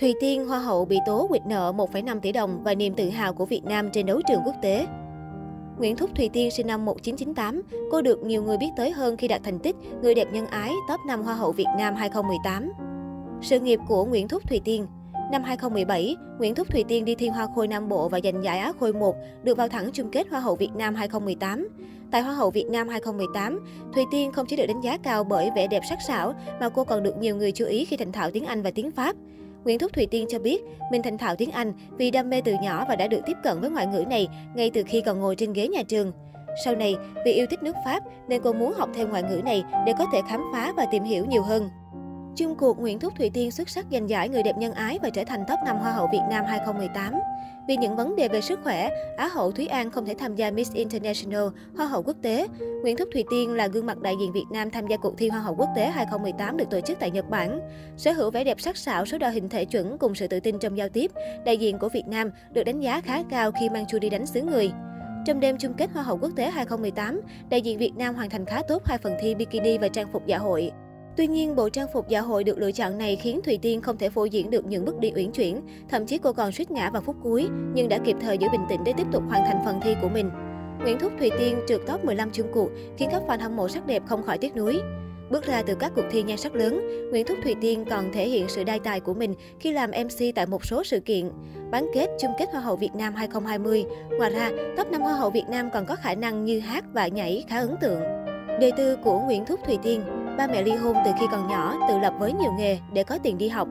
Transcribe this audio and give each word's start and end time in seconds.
Thùy 0.00 0.14
Tiên, 0.20 0.46
Hoa 0.46 0.58
hậu 0.58 0.84
bị 0.84 0.98
tố 1.06 1.26
quỵt 1.26 1.42
nợ 1.46 1.72
1,5 1.76 2.20
tỷ 2.20 2.32
đồng 2.32 2.62
và 2.64 2.74
niềm 2.74 2.94
tự 2.94 3.10
hào 3.10 3.34
của 3.34 3.44
Việt 3.44 3.64
Nam 3.64 3.90
trên 3.92 4.06
đấu 4.06 4.20
trường 4.28 4.40
quốc 4.44 4.54
tế. 4.62 4.86
Nguyễn 5.78 5.96
Thúc 5.96 6.10
Thùy 6.14 6.28
Tiên 6.32 6.50
sinh 6.50 6.66
năm 6.66 6.84
1998, 6.84 7.62
cô 7.90 8.02
được 8.02 8.24
nhiều 8.24 8.42
người 8.42 8.56
biết 8.56 8.70
tới 8.76 8.90
hơn 8.90 9.16
khi 9.16 9.28
đạt 9.28 9.40
thành 9.44 9.58
tích 9.58 9.76
Người 10.02 10.14
đẹp 10.14 10.28
nhân 10.32 10.46
ái 10.46 10.72
top 10.88 11.00
5 11.06 11.22
Hoa 11.22 11.34
hậu 11.34 11.52
Việt 11.52 11.66
Nam 11.78 11.94
2018. 11.94 12.72
Sự 13.42 13.60
nghiệp 13.60 13.80
của 13.88 14.04
Nguyễn 14.04 14.28
Thúc 14.28 14.48
Thùy 14.48 14.60
Tiên 14.64 14.86
Năm 15.32 15.42
2017, 15.42 16.16
Nguyễn 16.38 16.54
Thúc 16.54 16.70
Thùy 16.70 16.84
Tiên 16.88 17.04
đi 17.04 17.14
thi 17.14 17.28
Hoa 17.28 17.46
Khôi 17.54 17.68
Nam 17.68 17.88
Bộ 17.88 18.08
và 18.08 18.20
giành 18.24 18.44
giải 18.44 18.58
Á 18.58 18.72
Khôi 18.80 18.92
1, 18.92 19.16
được 19.42 19.56
vào 19.56 19.68
thẳng 19.68 19.90
chung 19.92 20.10
kết 20.10 20.28
Hoa 20.30 20.40
hậu 20.40 20.56
Việt 20.56 20.70
Nam 20.76 20.94
2018. 20.94 21.68
Tại 22.10 22.22
Hoa 22.22 22.34
hậu 22.34 22.50
Việt 22.50 22.66
Nam 22.70 22.88
2018, 22.88 23.60
Thùy 23.94 24.04
Tiên 24.10 24.32
không 24.32 24.46
chỉ 24.46 24.56
được 24.56 24.66
đánh 24.66 24.80
giá 24.80 24.98
cao 24.98 25.24
bởi 25.24 25.50
vẻ 25.56 25.66
đẹp 25.66 25.82
sắc 25.88 25.98
sảo, 26.06 26.34
mà 26.60 26.68
cô 26.68 26.84
còn 26.84 27.02
được 27.02 27.16
nhiều 27.16 27.36
người 27.36 27.52
chú 27.52 27.64
ý 27.64 27.84
khi 27.84 27.96
thành 27.96 28.12
thạo 28.12 28.30
tiếng 28.30 28.44
Anh 28.44 28.62
và 28.62 28.70
tiếng 28.70 28.90
Pháp. 28.90 29.16
Nguyễn 29.66 29.78
Thúc 29.78 29.92
Thùy 29.92 30.06
Tiên 30.06 30.26
cho 30.28 30.38
biết 30.38 30.64
mình 30.90 31.02
thành 31.02 31.18
thạo 31.18 31.36
tiếng 31.36 31.50
Anh 31.50 31.72
vì 31.98 32.10
đam 32.10 32.30
mê 32.30 32.40
từ 32.40 32.54
nhỏ 32.62 32.84
và 32.88 32.96
đã 32.96 33.06
được 33.06 33.20
tiếp 33.26 33.36
cận 33.42 33.60
với 33.60 33.70
ngoại 33.70 33.86
ngữ 33.86 34.04
này 34.10 34.28
ngay 34.54 34.70
từ 34.74 34.82
khi 34.86 35.00
còn 35.00 35.20
ngồi 35.20 35.36
trên 35.36 35.52
ghế 35.52 35.68
nhà 35.68 35.82
trường. 35.88 36.12
Sau 36.64 36.74
này, 36.74 36.96
vì 37.24 37.32
yêu 37.32 37.46
thích 37.50 37.62
nước 37.62 37.76
Pháp 37.84 38.02
nên 38.28 38.42
cô 38.42 38.52
muốn 38.52 38.72
học 38.72 38.88
thêm 38.94 39.10
ngoại 39.10 39.22
ngữ 39.22 39.40
này 39.44 39.64
để 39.86 39.92
có 39.98 40.06
thể 40.12 40.20
khám 40.28 40.44
phá 40.52 40.72
và 40.76 40.86
tìm 40.90 41.04
hiểu 41.04 41.24
nhiều 41.24 41.42
hơn. 41.42 41.68
Chung 42.36 42.56
cuộc, 42.56 42.78
Nguyễn 42.80 42.98
Thúc 42.98 43.12
Thủy 43.16 43.30
Tiên 43.34 43.50
xuất 43.50 43.68
sắc 43.68 43.86
giành 43.92 44.10
giải 44.10 44.28
người 44.28 44.42
đẹp 44.42 44.56
nhân 44.58 44.72
ái 44.72 44.98
và 45.02 45.10
trở 45.10 45.24
thành 45.24 45.44
top 45.48 45.58
5 45.64 45.76
Hoa 45.78 45.92
hậu 45.92 46.08
Việt 46.12 46.20
Nam 46.30 46.44
2018. 46.44 47.14
Vì 47.68 47.76
những 47.76 47.96
vấn 47.96 48.16
đề 48.16 48.28
về 48.28 48.40
sức 48.40 48.60
khỏe, 48.62 48.90
Á 49.16 49.28
hậu 49.28 49.52
Thúy 49.52 49.66
An 49.66 49.90
không 49.90 50.06
thể 50.06 50.14
tham 50.18 50.34
gia 50.34 50.50
Miss 50.50 50.72
International, 50.72 51.44
Hoa 51.76 51.86
hậu 51.86 52.02
quốc 52.02 52.16
tế. 52.22 52.46
Nguyễn 52.82 52.96
Thúc 52.96 53.08
Thủy 53.12 53.24
Tiên 53.30 53.54
là 53.54 53.66
gương 53.66 53.86
mặt 53.86 53.98
đại 53.98 54.14
diện 54.20 54.32
Việt 54.32 54.44
Nam 54.50 54.70
tham 54.70 54.86
gia 54.86 54.96
cuộc 54.96 55.18
thi 55.18 55.28
Hoa 55.28 55.40
hậu 55.40 55.54
quốc 55.54 55.68
tế 55.76 55.86
2018 55.86 56.56
được 56.56 56.70
tổ 56.70 56.80
chức 56.80 56.98
tại 56.98 57.10
Nhật 57.10 57.30
Bản. 57.30 57.60
Sở 57.96 58.12
hữu 58.12 58.30
vẻ 58.30 58.44
đẹp 58.44 58.60
sắc 58.60 58.76
sảo, 58.76 59.06
số 59.06 59.18
đo 59.18 59.28
hình 59.28 59.48
thể 59.48 59.64
chuẩn 59.64 59.98
cùng 59.98 60.14
sự 60.14 60.26
tự 60.26 60.40
tin 60.40 60.58
trong 60.58 60.76
giao 60.76 60.88
tiếp, 60.88 61.10
đại 61.44 61.56
diện 61.56 61.78
của 61.78 61.88
Việt 61.88 62.04
Nam 62.06 62.30
được 62.52 62.64
đánh 62.64 62.80
giá 62.80 63.00
khá 63.00 63.22
cao 63.30 63.50
khi 63.60 63.68
mang 63.68 63.84
chu 63.88 63.98
đi 63.98 64.10
đánh 64.10 64.26
xứ 64.26 64.42
người. 64.42 64.70
Trong 65.26 65.40
đêm 65.40 65.56
chung 65.58 65.74
kết 65.74 65.90
Hoa 65.94 66.02
hậu 66.02 66.18
quốc 66.18 66.30
tế 66.36 66.50
2018, 66.50 67.20
đại 67.48 67.62
diện 67.62 67.78
Việt 67.78 67.92
Nam 67.96 68.14
hoàn 68.14 68.30
thành 68.30 68.44
khá 68.44 68.62
tốt 68.68 68.82
hai 68.86 68.98
phần 68.98 69.16
thi 69.20 69.34
bikini 69.34 69.78
và 69.78 69.88
trang 69.88 70.12
phục 70.12 70.26
dạ 70.26 70.38
hội. 70.38 70.70
Tuy 71.16 71.26
nhiên, 71.26 71.56
bộ 71.56 71.68
trang 71.68 71.88
phục 71.92 72.08
dạ 72.08 72.20
hội 72.20 72.44
được 72.44 72.58
lựa 72.58 72.72
chọn 72.72 72.98
này 72.98 73.16
khiến 73.16 73.40
Thùy 73.44 73.58
Tiên 73.62 73.80
không 73.80 73.98
thể 73.98 74.08
phô 74.08 74.24
diễn 74.24 74.50
được 74.50 74.66
những 74.66 74.84
bước 74.84 74.98
đi 74.98 75.12
uyển 75.14 75.30
chuyển, 75.30 75.60
thậm 75.88 76.06
chí 76.06 76.18
cô 76.18 76.32
còn 76.32 76.52
suýt 76.52 76.70
ngã 76.70 76.90
vào 76.90 77.02
phút 77.02 77.16
cuối, 77.22 77.48
nhưng 77.74 77.88
đã 77.88 77.98
kịp 77.98 78.16
thời 78.20 78.38
giữ 78.38 78.48
bình 78.52 78.60
tĩnh 78.68 78.80
để 78.84 78.92
tiếp 78.96 79.06
tục 79.12 79.22
hoàn 79.28 79.42
thành 79.44 79.62
phần 79.64 79.80
thi 79.82 79.94
của 80.02 80.08
mình. 80.08 80.30
Nguyễn 80.82 80.98
Thúc 80.98 81.12
Thùy 81.18 81.30
Tiên 81.38 81.58
trượt 81.68 81.80
top 81.86 82.04
15 82.04 82.30
chung 82.32 82.46
cuộc, 82.52 82.68
khiến 82.98 83.08
các 83.12 83.22
fan 83.26 83.38
hâm 83.40 83.56
mộ 83.56 83.68
sắc 83.68 83.86
đẹp 83.86 84.02
không 84.06 84.22
khỏi 84.22 84.38
tiếc 84.38 84.56
nuối. 84.56 84.80
Bước 85.30 85.44
ra 85.44 85.62
từ 85.62 85.74
các 85.74 85.92
cuộc 85.96 86.04
thi 86.10 86.22
nhan 86.22 86.36
sắc 86.36 86.54
lớn, 86.54 86.80
Nguyễn 87.10 87.26
Thúc 87.26 87.38
Thùy 87.42 87.54
Tiên 87.60 87.84
còn 87.90 88.12
thể 88.12 88.28
hiện 88.28 88.48
sự 88.48 88.64
đai 88.64 88.78
tài 88.78 89.00
của 89.00 89.14
mình 89.14 89.34
khi 89.60 89.72
làm 89.72 89.90
MC 89.90 90.34
tại 90.34 90.46
một 90.46 90.64
số 90.64 90.84
sự 90.84 91.00
kiện. 91.00 91.30
Bán 91.70 91.86
kết 91.94 92.10
chung 92.20 92.32
kết 92.38 92.48
Hoa 92.52 92.60
hậu 92.60 92.76
Việt 92.76 92.94
Nam 92.94 93.14
2020. 93.14 93.84
Ngoài 94.18 94.30
ra, 94.30 94.50
top 94.76 94.90
5 94.90 95.02
Hoa 95.02 95.14
hậu 95.14 95.30
Việt 95.30 95.44
Nam 95.50 95.70
còn 95.72 95.86
có 95.86 95.96
khả 95.96 96.14
năng 96.14 96.44
như 96.44 96.60
hát 96.60 96.84
và 96.92 97.08
nhảy 97.08 97.44
khá 97.48 97.58
ấn 97.58 97.76
tượng. 97.80 98.00
Đời 98.60 98.72
tư 98.76 98.96
của 98.96 99.20
Nguyễn 99.20 99.44
Thúc 99.44 99.60
Thùy 99.66 99.78
Tiên 99.82 100.02
Ba 100.36 100.46
mẹ 100.46 100.62
ly 100.62 100.72
hôn 100.72 100.96
từ 101.04 101.10
khi 101.20 101.26
còn 101.30 101.48
nhỏ, 101.48 101.74
tự 101.88 101.98
lập 101.98 102.14
với 102.18 102.32
nhiều 102.32 102.52
nghề 102.58 102.78
để 102.92 103.04
có 103.04 103.18
tiền 103.22 103.38
đi 103.38 103.48
học. 103.48 103.68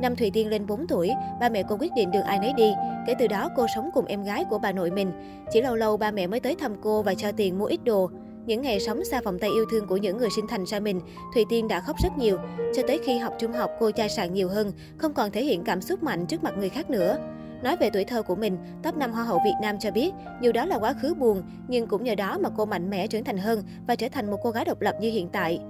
Năm 0.00 0.16
Thùy 0.16 0.30
Tiên 0.30 0.48
lên 0.48 0.66
4 0.66 0.86
tuổi, 0.86 1.10
ba 1.40 1.48
mẹ 1.48 1.62
cô 1.68 1.76
quyết 1.80 1.92
định 1.96 2.10
đường 2.10 2.22
ai 2.22 2.38
nấy 2.38 2.52
đi. 2.52 2.72
Kể 3.06 3.14
từ 3.18 3.26
đó, 3.26 3.50
cô 3.56 3.66
sống 3.74 3.90
cùng 3.94 4.04
em 4.04 4.24
gái 4.24 4.44
của 4.50 4.58
bà 4.58 4.72
nội 4.72 4.90
mình. 4.90 5.12
Chỉ 5.52 5.62
lâu 5.62 5.76
lâu 5.76 5.96
ba 5.96 6.10
mẹ 6.10 6.26
mới 6.26 6.40
tới 6.40 6.54
thăm 6.54 6.74
cô 6.82 7.02
và 7.02 7.14
cho 7.14 7.32
tiền 7.32 7.58
mua 7.58 7.64
ít 7.64 7.84
đồ. 7.84 8.10
Những 8.46 8.62
ngày 8.62 8.80
sống 8.80 9.04
xa 9.04 9.20
vòng 9.24 9.38
tay 9.38 9.50
yêu 9.50 9.64
thương 9.70 9.86
của 9.86 9.96
những 9.96 10.16
người 10.16 10.28
sinh 10.36 10.46
thành 10.48 10.64
ra 10.66 10.80
mình, 10.80 11.00
Thùy 11.34 11.44
Tiên 11.48 11.68
đã 11.68 11.80
khóc 11.80 11.96
rất 12.02 12.18
nhiều. 12.18 12.38
Cho 12.74 12.82
tới 12.86 13.00
khi 13.04 13.18
học 13.18 13.34
trung 13.38 13.52
học, 13.52 13.70
cô 13.80 13.90
chai 13.90 14.08
sạn 14.08 14.34
nhiều 14.34 14.48
hơn, 14.48 14.72
không 14.98 15.14
còn 15.14 15.30
thể 15.30 15.44
hiện 15.44 15.64
cảm 15.64 15.80
xúc 15.80 16.02
mạnh 16.02 16.26
trước 16.26 16.44
mặt 16.44 16.54
người 16.58 16.68
khác 16.68 16.90
nữa. 16.90 17.18
Nói 17.62 17.76
về 17.76 17.90
tuổi 17.90 18.04
thơ 18.04 18.22
của 18.22 18.36
mình, 18.36 18.58
top 18.82 18.96
5 18.96 19.12
Hoa 19.12 19.24
hậu 19.24 19.40
Việt 19.44 19.54
Nam 19.62 19.78
cho 19.80 19.90
biết, 19.90 20.14
dù 20.40 20.52
đó 20.52 20.64
là 20.64 20.78
quá 20.78 20.92
khứ 21.02 21.14
buồn, 21.14 21.42
nhưng 21.68 21.86
cũng 21.86 22.04
nhờ 22.04 22.14
đó 22.14 22.38
mà 22.40 22.48
cô 22.56 22.64
mạnh 22.64 22.90
mẽ 22.90 23.06
trưởng 23.06 23.24
thành 23.24 23.38
hơn 23.38 23.62
và 23.86 23.96
trở 23.96 24.08
thành 24.08 24.30
một 24.30 24.36
cô 24.42 24.50
gái 24.50 24.64
độc 24.64 24.80
lập 24.80 24.94
như 25.00 25.10
hiện 25.10 25.28
tại. 25.28 25.60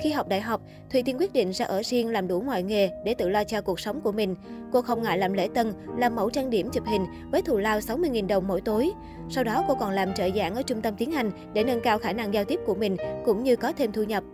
Khi 0.00 0.10
học 0.10 0.28
đại 0.28 0.40
học, 0.40 0.60
Thùy 0.90 1.02
Tiên 1.02 1.16
quyết 1.18 1.32
định 1.32 1.50
ra 1.50 1.66
ở 1.66 1.82
riêng 1.84 2.08
làm 2.08 2.28
đủ 2.28 2.40
mọi 2.40 2.62
nghề 2.62 2.90
để 3.04 3.14
tự 3.14 3.28
lo 3.28 3.44
cho 3.44 3.60
cuộc 3.60 3.80
sống 3.80 4.00
của 4.00 4.12
mình. 4.12 4.34
Cô 4.72 4.82
không 4.82 5.02
ngại 5.02 5.18
làm 5.18 5.32
lễ 5.32 5.48
tân, 5.54 5.72
làm 5.96 6.14
mẫu 6.14 6.30
trang 6.30 6.50
điểm 6.50 6.70
chụp 6.72 6.86
hình 6.86 7.06
với 7.30 7.42
thù 7.42 7.58
lao 7.58 7.78
60.000 7.78 8.26
đồng 8.26 8.48
mỗi 8.48 8.60
tối. 8.60 8.90
Sau 9.30 9.44
đó 9.44 9.64
cô 9.68 9.74
còn 9.74 9.90
làm 9.90 10.14
trợ 10.14 10.28
giảng 10.36 10.54
ở 10.54 10.62
trung 10.62 10.80
tâm 10.80 10.94
tiếng 10.98 11.12
Anh 11.12 11.30
để 11.52 11.64
nâng 11.64 11.80
cao 11.80 11.98
khả 11.98 12.12
năng 12.12 12.34
giao 12.34 12.44
tiếp 12.44 12.60
của 12.66 12.74
mình 12.74 12.96
cũng 13.24 13.42
như 13.42 13.56
có 13.56 13.72
thêm 13.72 13.92
thu 13.92 14.02
nhập. 14.02 14.24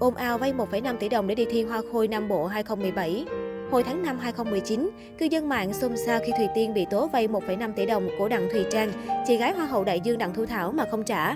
Ôm 0.00 0.14
ao 0.14 0.38
vay 0.38 0.52
1,5 0.52 0.96
tỷ 0.96 1.08
đồng 1.08 1.26
để 1.26 1.34
đi 1.34 1.44
thi 1.50 1.62
Hoa 1.62 1.82
Khôi 1.92 2.08
Nam 2.08 2.28
Bộ 2.28 2.46
2017. 2.46 3.24
Hồi 3.70 3.82
tháng 3.82 4.02
5 4.02 4.18
2019, 4.18 4.90
cư 5.18 5.26
dân 5.26 5.48
mạng 5.48 5.72
xôn 5.72 5.96
xao 5.96 6.20
khi 6.26 6.32
Thùy 6.36 6.46
Tiên 6.54 6.74
bị 6.74 6.86
tố 6.90 7.08
vay 7.08 7.28
1,5 7.28 7.72
tỷ 7.72 7.86
đồng 7.86 8.08
của 8.18 8.28
Đặng 8.28 8.48
Thùy 8.52 8.64
Trang, 8.70 8.92
chị 9.26 9.36
gái 9.36 9.52
Hoa 9.52 9.66
hậu 9.66 9.84
đại 9.84 10.00
dương 10.00 10.18
Đặng 10.18 10.34
Thu 10.34 10.46
Thảo 10.46 10.72
mà 10.72 10.84
không 10.90 11.04
trả. 11.04 11.34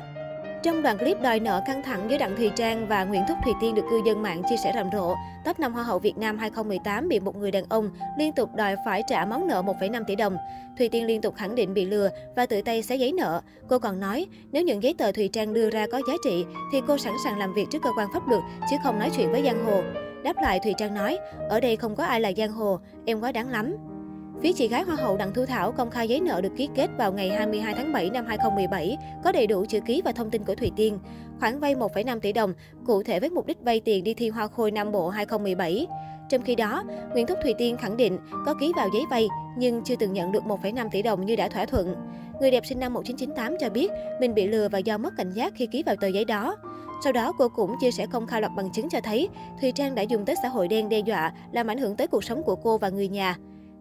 Trong 0.64 0.82
đoạn 0.82 0.98
clip 0.98 1.20
đòi 1.22 1.40
nợ 1.40 1.60
căng 1.66 1.82
thẳng 1.82 2.10
giữa 2.10 2.18
Đặng 2.18 2.36
Thùy 2.36 2.50
Trang 2.56 2.88
và 2.88 3.04
Nguyễn 3.04 3.22
Thúc 3.28 3.38
Thùy 3.44 3.52
Tiên 3.60 3.74
được 3.74 3.82
cư 3.90 4.00
dân 4.06 4.22
mạng 4.22 4.42
chia 4.50 4.56
sẻ 4.64 4.72
rầm 4.74 4.90
rộ, 4.92 5.14
top 5.44 5.60
5 5.60 5.72
Hoa 5.72 5.82
hậu 5.82 5.98
Việt 5.98 6.18
Nam 6.18 6.38
2018 6.38 7.08
bị 7.08 7.20
một 7.20 7.36
người 7.36 7.50
đàn 7.50 7.64
ông 7.68 7.90
liên 8.18 8.32
tục 8.32 8.54
đòi 8.54 8.76
phải 8.84 9.02
trả 9.08 9.24
món 9.24 9.46
nợ 9.46 9.62
1,5 9.62 10.04
tỷ 10.04 10.16
đồng. 10.16 10.36
Thùy 10.78 10.88
Tiên 10.88 11.06
liên 11.06 11.20
tục 11.20 11.34
khẳng 11.36 11.54
định 11.54 11.74
bị 11.74 11.84
lừa 11.84 12.08
và 12.36 12.46
tự 12.46 12.62
tay 12.62 12.82
xé 12.82 12.96
giấy 12.96 13.12
nợ. 13.12 13.40
Cô 13.68 13.78
còn 13.78 14.00
nói, 14.00 14.26
nếu 14.52 14.62
những 14.62 14.82
giấy 14.82 14.94
tờ 14.98 15.12
Thùy 15.12 15.28
Trang 15.28 15.54
đưa 15.54 15.70
ra 15.70 15.86
có 15.92 16.00
giá 16.08 16.14
trị 16.24 16.44
thì 16.72 16.80
cô 16.86 16.98
sẵn 16.98 17.14
sàng 17.24 17.38
làm 17.38 17.54
việc 17.54 17.66
trước 17.70 17.82
cơ 17.82 17.90
quan 17.98 18.08
pháp 18.14 18.28
luật 18.28 18.42
chứ 18.70 18.76
không 18.82 18.98
nói 18.98 19.10
chuyện 19.16 19.32
với 19.32 19.42
giang 19.44 19.64
hồ. 19.66 19.82
Đáp 20.24 20.36
lại 20.42 20.60
Thùy 20.64 20.74
Trang 20.78 20.94
nói, 20.94 21.18
ở 21.48 21.60
đây 21.60 21.76
không 21.76 21.96
có 21.96 22.04
ai 22.04 22.20
là 22.20 22.32
giang 22.36 22.52
hồ, 22.52 22.80
em 23.04 23.20
quá 23.20 23.32
đáng 23.32 23.48
lắm. 23.48 23.76
Phía 24.44 24.52
chị 24.52 24.68
gái 24.68 24.82
Hoa 24.82 24.96
hậu 24.96 25.16
Đặng 25.16 25.34
Thu 25.34 25.46
Thảo 25.46 25.72
công 25.72 25.90
khai 25.90 26.08
giấy 26.08 26.20
nợ 26.20 26.40
được 26.40 26.52
ký 26.56 26.68
kết 26.74 26.90
vào 26.98 27.12
ngày 27.12 27.30
22 27.30 27.74
tháng 27.74 27.92
7 27.92 28.10
năm 28.10 28.26
2017, 28.26 28.96
có 29.24 29.32
đầy 29.32 29.46
đủ 29.46 29.64
chữ 29.68 29.80
ký 29.80 30.02
và 30.04 30.12
thông 30.12 30.30
tin 30.30 30.44
của 30.44 30.54
Thùy 30.54 30.72
Tiên. 30.76 30.98
Khoản 31.40 31.60
vay 31.60 31.74
1,5 31.74 32.20
tỷ 32.20 32.32
đồng, 32.32 32.52
cụ 32.86 33.02
thể 33.02 33.20
với 33.20 33.30
mục 33.30 33.46
đích 33.46 33.60
vay 33.60 33.80
tiền 33.80 34.04
đi 34.04 34.14
thi 34.14 34.28
Hoa 34.28 34.46
Khôi 34.46 34.70
Nam 34.70 34.92
Bộ 34.92 35.08
2017. 35.08 35.86
Trong 36.28 36.42
khi 36.42 36.54
đó, 36.54 36.82
Nguyễn 37.12 37.26
Thúc 37.26 37.38
Thùy 37.42 37.54
Tiên 37.58 37.76
khẳng 37.76 37.96
định 37.96 38.18
có 38.46 38.54
ký 38.54 38.72
vào 38.76 38.88
giấy 38.94 39.02
vay 39.10 39.28
nhưng 39.58 39.84
chưa 39.84 39.96
từng 39.96 40.12
nhận 40.12 40.32
được 40.32 40.42
1,5 40.44 40.88
tỷ 40.90 41.02
đồng 41.02 41.26
như 41.26 41.36
đã 41.36 41.48
thỏa 41.48 41.66
thuận. 41.66 41.94
Người 42.40 42.50
đẹp 42.50 42.66
sinh 42.66 42.80
năm 42.80 42.94
1998 42.94 43.56
cho 43.60 43.70
biết 43.70 43.90
mình 44.20 44.34
bị 44.34 44.46
lừa 44.46 44.68
và 44.68 44.78
do 44.78 44.98
mất 44.98 45.16
cảnh 45.16 45.32
giác 45.32 45.52
khi 45.56 45.66
ký 45.66 45.82
vào 45.82 45.96
tờ 45.96 46.06
giấy 46.06 46.24
đó. 46.24 46.56
Sau 47.04 47.12
đó, 47.12 47.32
cô 47.38 47.48
cũng 47.48 47.74
chia 47.80 47.90
sẻ 47.90 48.06
công 48.06 48.26
khai 48.26 48.40
loạt 48.40 48.52
bằng 48.56 48.72
chứng 48.72 48.88
cho 48.88 49.00
thấy 49.04 49.28
Thùy 49.60 49.72
Trang 49.72 49.94
đã 49.94 50.02
dùng 50.02 50.24
tới 50.24 50.36
xã 50.42 50.48
hội 50.48 50.68
đen 50.68 50.88
đe 50.88 50.98
dọa, 50.98 51.32
làm 51.52 51.66
ảnh 51.66 51.78
hưởng 51.78 51.96
tới 51.96 52.06
cuộc 52.06 52.24
sống 52.24 52.42
của 52.42 52.56
cô 52.56 52.78
và 52.78 52.88
người 52.88 53.08
nhà. 53.08 53.36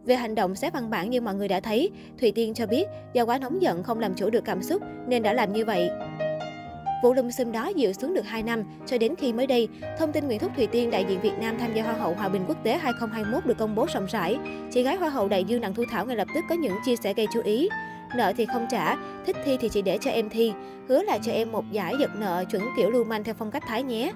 Về 0.06 0.16
hành 0.16 0.36
động 0.36 0.56
xé 0.56 0.69
văn 0.69 0.90
bản 0.90 1.09
như 1.09 1.22
mọi 1.22 1.36
người 1.36 1.47
đã 1.47 1.59
thấy, 1.59 1.91
Thùy 2.19 2.31
Tiên 2.31 2.53
cho 2.53 2.66
biết 2.66 2.88
do 3.14 3.25
quá 3.25 3.38
nóng 3.38 3.62
giận 3.62 3.84
không 3.84 4.00
làm 4.00 4.14
chủ 4.14 4.30
được 4.30 4.46
cảm 4.46 4.64
xúc 4.64 4.81
nên 5.08 5.24
đã 5.24 5.34
làm 5.34 5.53
như 5.53 5.66
vậy. 5.66 5.90
Vụ 7.03 7.14
lùm 7.14 7.30
xùm 7.30 7.52
đó 7.52 7.68
dịu 7.75 7.94
xuống 7.94 8.13
được 8.13 8.25
2 8.25 8.44
năm, 8.44 8.63
cho 8.86 8.97
đến 8.97 9.16
khi 9.16 9.34
mới 9.34 9.47
đây, 9.47 9.68
thông 10.00 10.12
tin 10.12 10.28
Nguyễn 10.28 10.40
Thúc 10.40 10.52
Thùy 10.56 10.68
Tiên 10.68 10.92
đại 10.92 11.06
diện 11.09 11.22
Việt 11.22 11.34
Nam 11.40 11.58
tham 11.59 11.74
gia 11.74 11.84
Hoa 11.84 11.94
hậu 11.94 12.13
Hòa 12.13 12.30
bình 12.30 12.46
quốc 12.47 12.58
tế 12.63 12.78
2021 12.78 13.46
được 13.46 13.58
công 13.58 13.75
bố 13.75 13.86
rộng 13.94 14.06
rãi. 14.06 14.38
Chị 14.72 14.84
gái 14.84 14.96
Hoa 14.96 15.09
hậu 15.09 15.28
đại 15.28 15.44
dương 15.44 15.62
Đặng 15.62 15.74
Thu 15.74 15.84
Thảo 15.92 16.06
ngay 16.06 16.16
lập 16.16 16.28
tức 16.36 16.44
có 16.50 16.56
những 16.56 16.74
chia 16.86 16.96
sẻ 16.96 17.13
gây 17.13 17.28
chú 17.34 17.42
ý. 17.44 17.69
Nợ 18.16 18.34
thì 18.38 18.46
không 18.46 18.68
trả, 18.72 18.96
thích 19.25 19.36
thi 19.46 19.58
thì 19.62 19.69
chỉ 19.69 19.81
để 19.81 19.97
cho 20.02 20.12
em 20.12 20.30
thi. 20.30 20.53
Hứa 20.90 21.03
là 21.03 21.18
cho 21.18 21.31
em 21.31 21.52
một 21.52 21.72
giải 21.72 21.94
giật 22.00 22.12
nợ 22.16 22.44
chuẩn 22.52 22.63
kiểu 22.78 22.90
lưu 22.90 23.03
manh 23.03 23.24
theo 23.24 23.36
phong 23.38 23.52
cách 23.52 23.63
Thái 23.68 23.84
nhé. 23.84 24.12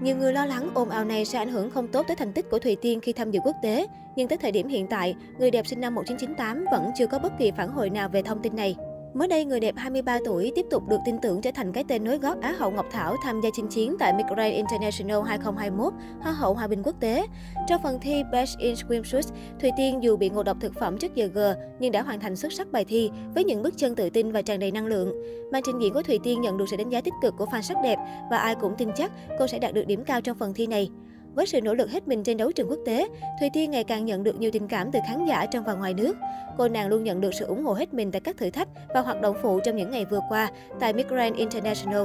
Nhiều 0.00 0.16
người 0.16 0.32
lo 0.32 0.46
lắng 0.46 0.70
ồn 0.74 0.88
ào 0.88 1.04
này 1.04 1.24
sẽ 1.24 1.38
ảnh 1.38 1.48
hưởng 1.48 1.70
không 1.70 1.88
tốt 1.88 2.04
tới 2.08 2.16
thành 2.16 2.32
tích 2.32 2.50
của 2.50 2.58
Thùy 2.58 2.76
Tiên 2.76 3.00
khi 3.00 3.12
tham 3.12 3.30
dự 3.30 3.40
quốc 3.44 3.56
tế. 3.62 3.86
Nhưng 4.16 4.28
tới 4.28 4.38
thời 4.38 4.52
điểm 4.52 4.68
hiện 4.68 4.86
tại, 4.86 5.14
người 5.38 5.50
đẹp 5.50 5.66
sinh 5.66 5.80
năm 5.80 5.94
1998 5.94 6.64
vẫn 6.72 6.90
chưa 6.98 7.06
có 7.06 7.18
bất 7.18 7.32
kỳ 7.38 7.50
phản 7.50 7.68
hồi 7.68 7.90
nào 7.90 8.08
về 8.08 8.22
thông 8.22 8.42
tin 8.42 8.56
này. 8.56 8.76
Mới 9.14 9.28
đây, 9.28 9.44
người 9.44 9.60
đẹp 9.60 9.74
23 9.76 10.18
tuổi 10.24 10.52
tiếp 10.54 10.66
tục 10.70 10.88
được 10.88 10.96
tin 11.04 11.18
tưởng 11.22 11.40
trở 11.40 11.50
thành 11.54 11.72
cái 11.72 11.84
tên 11.88 12.04
nối 12.04 12.18
gót 12.18 12.40
Á 12.40 12.54
hậu 12.58 12.70
Ngọc 12.70 12.86
Thảo 12.90 13.16
tham 13.22 13.40
gia 13.40 13.50
chinh 13.52 13.68
chiến 13.68 13.96
tại 13.98 14.12
Miss 14.12 14.28
Grand 14.28 14.54
International 14.54 15.18
2021, 15.26 15.92
Hoa 16.20 16.32
hậu 16.32 16.54
Hòa 16.54 16.66
bình 16.66 16.82
quốc 16.82 17.00
tế. 17.00 17.26
Trong 17.68 17.82
phần 17.82 17.98
thi 18.00 18.22
Best 18.32 18.58
in 18.58 18.74
Swimsuit, 18.74 19.22
Thùy 19.60 19.70
Tiên 19.76 20.02
dù 20.02 20.16
bị 20.16 20.30
ngộ 20.30 20.42
độc 20.42 20.56
thực 20.60 20.74
phẩm 20.74 20.98
trước 20.98 21.14
giờ 21.14 21.26
G 21.26 21.38
nhưng 21.80 21.92
đã 21.92 22.02
hoàn 22.02 22.20
thành 22.20 22.36
xuất 22.36 22.52
sắc 22.52 22.72
bài 22.72 22.84
thi 22.84 23.10
với 23.34 23.44
những 23.44 23.62
bước 23.62 23.74
chân 23.76 23.94
tự 23.94 24.10
tin 24.10 24.32
và 24.32 24.42
tràn 24.42 24.60
đầy 24.60 24.70
năng 24.70 24.86
lượng. 24.86 25.12
Màn 25.52 25.62
trình 25.66 25.78
diễn 25.78 25.92
của 25.92 26.02
Thùy 26.02 26.18
Tiên 26.24 26.40
nhận 26.40 26.56
được 26.56 26.66
sự 26.70 26.76
đánh 26.76 26.88
giá 26.88 27.00
tích 27.00 27.14
cực 27.22 27.34
của 27.38 27.46
fan 27.46 27.60
sắc 27.60 27.76
đẹp 27.82 27.98
và 28.30 28.38
ai 28.38 28.54
cũng 28.54 28.74
tin 28.78 28.88
chắc 28.96 29.12
cô 29.38 29.46
sẽ 29.46 29.58
đạt 29.58 29.74
được 29.74 29.86
điểm 29.86 30.04
cao 30.04 30.20
trong 30.20 30.38
phần 30.38 30.54
thi 30.54 30.66
này. 30.66 30.90
Với 31.36 31.46
sự 31.46 31.60
nỗ 31.60 31.74
lực 31.74 31.90
hết 31.90 32.08
mình 32.08 32.22
trên 32.22 32.36
đấu 32.36 32.52
trường 32.52 32.70
quốc 32.70 32.78
tế, 32.86 33.08
Thùy 33.40 33.50
Tiên 33.52 33.70
ngày 33.70 33.84
càng 33.84 34.04
nhận 34.04 34.22
được 34.22 34.40
nhiều 34.40 34.50
tình 34.52 34.68
cảm 34.68 34.92
từ 34.92 34.98
khán 35.08 35.26
giả 35.26 35.46
trong 35.46 35.64
và 35.64 35.74
ngoài 35.74 35.94
nước. 35.94 36.16
Cô 36.58 36.68
nàng 36.68 36.88
luôn 36.88 37.04
nhận 37.04 37.20
được 37.20 37.34
sự 37.34 37.44
ủng 37.44 37.64
hộ 37.64 37.72
hết 37.72 37.94
mình 37.94 38.12
tại 38.12 38.20
các 38.20 38.36
thử 38.36 38.50
thách 38.50 38.68
và 38.94 39.00
hoạt 39.00 39.20
động 39.20 39.36
phụ 39.42 39.60
trong 39.64 39.76
những 39.76 39.90
ngày 39.90 40.04
vừa 40.04 40.20
qua 40.28 40.50
tại 40.80 40.92
Miss 40.92 41.08
Grand 41.08 41.36
International. 41.36 42.04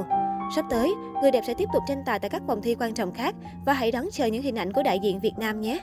Sắp 0.56 0.64
tới, 0.70 0.92
người 1.22 1.30
đẹp 1.30 1.42
sẽ 1.46 1.54
tiếp 1.54 1.68
tục 1.72 1.82
tranh 1.88 2.02
tài 2.06 2.18
tại 2.18 2.30
các 2.30 2.42
vòng 2.46 2.62
thi 2.62 2.74
quan 2.74 2.94
trọng 2.94 3.12
khác 3.12 3.34
và 3.66 3.72
hãy 3.72 3.92
đón 3.92 4.06
chờ 4.12 4.26
những 4.26 4.42
hình 4.42 4.58
ảnh 4.58 4.72
của 4.72 4.82
đại 4.82 4.98
diện 5.02 5.20
Việt 5.20 5.34
Nam 5.38 5.60
nhé! 5.60 5.80